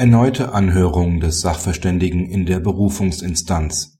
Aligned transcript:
Erneute 0.00 0.52
Anhörung 0.52 1.18
des 1.18 1.40
Sachverständigen 1.40 2.24
in 2.30 2.46
der 2.46 2.60
Berufungsinstanz 2.60 3.98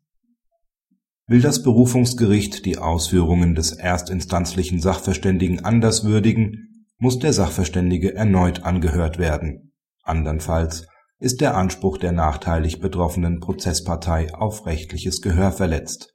Will 1.26 1.40
das 1.40 1.64
Berufungsgericht 1.64 2.64
die 2.66 2.78
Ausführungen 2.78 3.56
des 3.56 3.72
erstinstanzlichen 3.72 4.80
Sachverständigen 4.80 5.64
anders 5.64 6.04
würdigen, 6.04 6.86
muss 6.98 7.18
der 7.18 7.32
Sachverständige 7.32 8.14
erneut 8.14 8.62
angehört 8.62 9.18
werden, 9.18 9.72
andernfalls 10.04 10.86
ist 11.18 11.40
der 11.40 11.56
Anspruch 11.56 11.98
der 11.98 12.12
nachteilig 12.12 12.78
betroffenen 12.78 13.40
Prozesspartei 13.40 14.32
auf 14.32 14.66
rechtliches 14.66 15.20
Gehör 15.20 15.50
verletzt. 15.50 16.12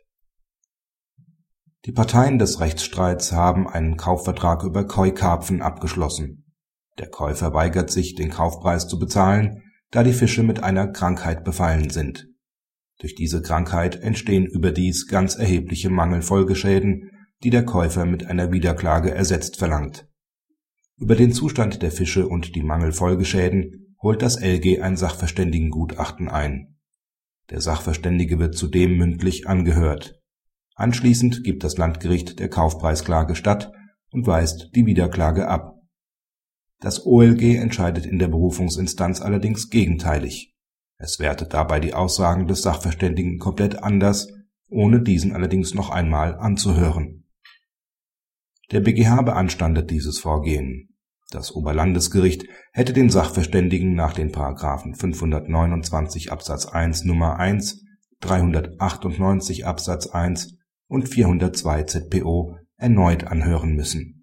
Die 1.84 1.92
Parteien 1.92 2.40
des 2.40 2.62
Rechtsstreits 2.62 3.34
haben 3.34 3.68
einen 3.68 3.98
Kaufvertrag 3.98 4.64
über 4.64 4.88
Keukarpfen 4.88 5.62
abgeschlossen. 5.62 6.46
Der 7.00 7.10
Käufer 7.10 7.54
weigert 7.54 7.92
sich, 7.92 8.16
den 8.16 8.30
Kaufpreis 8.30 8.88
zu 8.88 8.98
bezahlen 8.98 9.60
da 9.94 10.02
die 10.04 10.14
Fische 10.14 10.42
mit 10.42 10.64
einer 10.64 10.88
Krankheit 10.88 11.44
befallen 11.44 11.92
sind. 11.92 12.28
Durch 13.00 13.14
diese 13.14 13.44
Krankheit 13.44 14.02
entstehen 14.02 14.48
überdies 14.48 15.08
ganz 15.08 15.36
erhebliche 15.36 15.92
Mangelfolgeschäden, 15.92 17.12
die 17.44 17.52
der 17.52 17.64
Käufer 17.64 18.06
mit 18.06 18.26
einer 18.26 18.52
Wiederklage 18.52 19.12
ersetzt 19.12 19.58
verlangt. 19.58 20.08
Über 20.98 21.16
den 21.16 21.32
Zustand 21.32 21.84
der 21.84 21.92
Fische 21.92 22.28
und 22.28 22.56
die 22.56 22.64
Mangelfolgeschäden 22.64 23.96
holt 24.02 24.24
das 24.24 24.42
LG 24.42 24.82
ein 24.82 24.98
Sachverständigengutachten 24.98 26.28
ein. 26.28 26.80
Der 27.52 27.62
Sachverständige 27.62 28.40
wird 28.40 28.56
zudem 28.56 28.98
mündlich 28.98 29.48
angehört. 29.48 30.20
Anschließend 30.74 31.44
gibt 31.44 31.64
das 31.64 31.78
Landgericht 31.78 32.40
der 32.40 32.50
Kaufpreisklage 32.50 33.36
statt 33.36 33.72
und 34.10 34.26
weist 34.26 34.72
die 34.74 34.88
Wiederklage 34.88 35.48
ab 35.48 35.73
das 36.84 37.06
OLG 37.06 37.56
entscheidet 37.56 38.06
in 38.06 38.20
der 38.20 38.28
Berufungsinstanz 38.28 39.22
allerdings 39.22 39.70
gegenteilig. 39.70 40.54
Es 40.98 41.18
wertet 41.18 41.54
dabei 41.54 41.80
die 41.80 41.94
Aussagen 41.94 42.46
des 42.46 42.62
Sachverständigen 42.62 43.40
komplett 43.40 43.82
anders, 43.82 44.28
ohne 44.68 45.02
diesen 45.02 45.32
allerdings 45.34 45.74
noch 45.74 45.90
einmal 45.90 46.36
anzuhören. 46.36 47.24
Der 48.72 48.82
BGH 48.82 49.22
beanstandet 49.22 49.92
dieses 49.92 50.20
Vorgehen. 50.20 50.90
Das 51.32 51.54
Oberlandesgericht 51.54 52.48
hätte 52.74 52.92
den 52.92 53.10
Sachverständigen 53.10 53.96
nach 53.96 54.14
den 54.14 54.34
Paragraphen 54.34 54.94
529 54.94 56.34
Absatz 56.34 56.66
1 56.66 57.06
Nummer 57.06 57.40
1, 57.40 57.86
398 58.20 59.66
Absatz 59.66 60.08
1 60.08 60.58
und 60.88 61.08
402 61.08 61.84
ZPO 61.84 62.58
erneut 62.76 63.24
anhören 63.24 63.74
müssen 63.74 64.23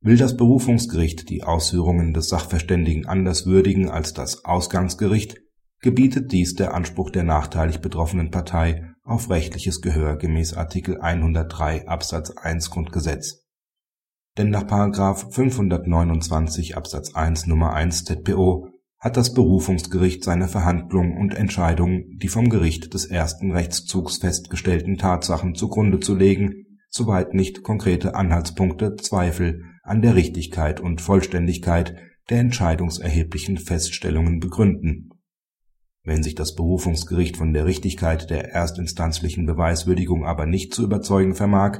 Will 0.00 0.16
das 0.16 0.36
Berufungsgericht 0.36 1.28
die 1.28 1.42
Ausführungen 1.42 2.14
des 2.14 2.28
Sachverständigen 2.28 3.06
anders 3.06 3.46
würdigen 3.46 3.90
als 3.90 4.14
das 4.14 4.44
Ausgangsgericht, 4.44 5.40
gebietet 5.80 6.30
dies 6.30 6.54
der 6.54 6.74
Anspruch 6.74 7.10
der 7.10 7.24
nachteilig 7.24 7.80
betroffenen 7.80 8.30
Partei 8.30 8.94
auf 9.02 9.28
rechtliches 9.28 9.80
Gehör 9.80 10.16
gemäß 10.16 10.54
Artikel 10.54 11.00
103 11.00 11.88
Absatz 11.88 12.30
1 12.30 12.70
Grundgesetz. 12.70 13.46
Denn 14.36 14.50
nach§ 14.50 14.64
529 15.32 16.76
Absatz 16.76 17.14
1 17.14 17.46
Nummer 17.46 17.72
1 17.72 18.04
ZPO 18.04 18.68
hat 19.00 19.16
das 19.16 19.34
Berufungsgericht 19.34 20.22
seine 20.22 20.46
Verhandlung 20.46 21.16
und 21.16 21.34
Entscheidung 21.34 22.04
die 22.18 22.28
vom 22.28 22.48
Gericht 22.50 22.94
des 22.94 23.06
ersten 23.06 23.50
Rechtszugs 23.50 24.18
festgestellten 24.18 24.96
Tatsachen 24.96 25.56
zugrunde 25.56 25.98
zu 25.98 26.14
legen, 26.14 26.66
soweit 26.88 27.34
nicht 27.34 27.62
konkrete 27.62 28.14
Anhaltspunkte 28.14 28.96
Zweifel 28.96 29.64
an 29.82 30.02
der 30.02 30.14
Richtigkeit 30.14 30.80
und 30.80 31.00
Vollständigkeit 31.00 31.96
der 32.30 32.40
entscheidungserheblichen 32.40 33.58
Feststellungen 33.58 34.40
begründen. 34.40 35.10
Wenn 36.04 36.22
sich 36.22 36.34
das 36.34 36.54
Berufungsgericht 36.54 37.36
von 37.36 37.52
der 37.52 37.66
Richtigkeit 37.66 38.30
der 38.30 38.52
erstinstanzlichen 38.52 39.46
Beweiswürdigung 39.46 40.24
aber 40.24 40.46
nicht 40.46 40.72
zu 40.74 40.82
überzeugen 40.82 41.34
vermag, 41.34 41.78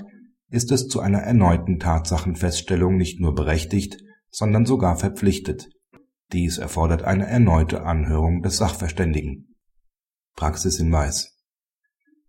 ist 0.50 0.72
es 0.72 0.88
zu 0.88 1.00
einer 1.00 1.21
erneuten 1.21 1.78
Tatsachenfeststellung 1.78 2.97
nicht 2.97 3.21
nur 3.21 3.34
berechtigt, 3.34 3.99
sondern 4.31 4.66
sogar 4.66 4.97
verpflichtet. 4.97 5.69
Dies 6.33 6.59
erfordert 6.59 7.03
eine 7.03 7.27
erneute 7.27 7.83
Anhörung 7.83 8.43
des 8.43 8.59
Sachverständigen. 8.59 9.56
Praxishinweis 10.37 11.38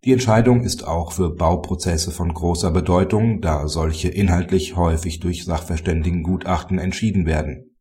die 0.04 0.12
Entscheidung 0.12 0.62
ist 0.62 0.86
auch 0.86 1.12
für 1.12 1.34
Bauprozesse 1.34 2.10
von 2.10 2.32
großer 2.32 2.70
Bedeutung, 2.70 3.42
da 3.42 3.68
solche 3.68 4.08
inhaltlich 4.08 4.74
häufig 4.76 5.20
durch 5.20 5.44
Sachverständigengutachten 5.44 6.78
entschieden 6.78 7.26
werden. 7.26 7.76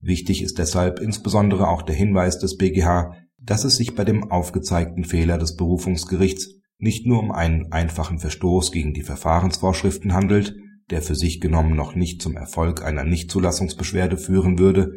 Wichtig 0.00 0.42
ist 0.42 0.58
deshalb 0.58 1.00
insbesondere 1.00 1.68
auch 1.68 1.82
der 1.82 1.96
Hinweis 1.96 2.38
des 2.38 2.56
BGH, 2.56 3.12
dass 3.38 3.64
es 3.64 3.76
sich 3.76 3.96
bei 3.96 4.04
dem 4.04 4.30
aufgezeigten 4.30 5.04
Fehler 5.04 5.36
des 5.36 5.56
Berufungsgerichts 5.56 6.54
nicht 6.78 7.06
nur 7.06 7.18
um 7.18 7.32
einen 7.32 7.72
einfachen 7.72 8.20
Verstoß 8.20 8.70
gegen 8.70 8.94
die 8.94 9.02
Verfahrensvorschriften 9.02 10.12
handelt, 10.12 10.54
der 10.90 11.02
für 11.02 11.16
sich 11.16 11.40
genommen 11.40 11.74
noch 11.74 11.96
nicht 11.96 12.22
zum 12.22 12.36
Erfolg 12.36 12.84
einer 12.84 13.02
Nichtzulassungsbeschwerde 13.02 14.16
führen 14.16 14.60
würde, 14.60 14.92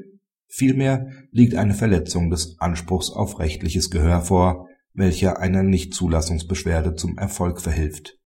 vielmehr 0.47 1.07
liegt 1.31 1.55
eine 1.55 1.73
Verletzung 1.73 2.29
des 2.29 2.57
Anspruchs 2.59 3.09
auf 3.09 3.39
rechtliches 3.39 3.89
Gehör 3.89 4.21
vor 4.21 4.67
welcher 4.93 5.39
einer 5.39 5.63
Nichtzulassungsbeschwerde 5.63 6.95
zum 6.95 7.17
Erfolg 7.17 7.61
verhilft 7.61 8.17